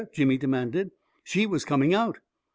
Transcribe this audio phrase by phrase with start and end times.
[0.13, 0.89] "Jimmy demanded."
[1.23, 2.17] She was coming out